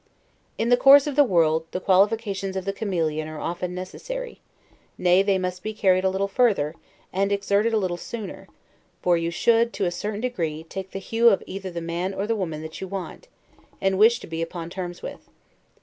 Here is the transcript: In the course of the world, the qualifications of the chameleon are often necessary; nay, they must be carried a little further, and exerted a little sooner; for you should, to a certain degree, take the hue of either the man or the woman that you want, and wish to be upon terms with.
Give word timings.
In 0.57 0.69
the 0.69 0.77
course 0.81 1.05
of 1.05 1.15
the 1.15 1.23
world, 1.23 1.67
the 1.69 1.79
qualifications 1.79 2.55
of 2.55 2.65
the 2.65 2.73
chameleon 2.73 3.27
are 3.27 3.39
often 3.39 3.75
necessary; 3.75 4.41
nay, 4.97 5.21
they 5.21 5.37
must 5.37 5.61
be 5.61 5.75
carried 5.75 6.03
a 6.03 6.09
little 6.09 6.27
further, 6.27 6.73
and 7.13 7.31
exerted 7.31 7.71
a 7.71 7.77
little 7.77 7.97
sooner; 7.97 8.47
for 9.03 9.15
you 9.15 9.29
should, 9.29 9.73
to 9.73 9.85
a 9.85 9.91
certain 9.91 10.21
degree, 10.21 10.63
take 10.63 10.89
the 10.89 10.97
hue 10.97 11.29
of 11.29 11.43
either 11.45 11.69
the 11.69 11.81
man 11.81 12.15
or 12.15 12.25
the 12.25 12.35
woman 12.35 12.63
that 12.63 12.81
you 12.81 12.87
want, 12.87 13.27
and 13.79 13.99
wish 13.99 14.19
to 14.21 14.25
be 14.25 14.41
upon 14.41 14.71
terms 14.71 15.03
with. 15.03 15.29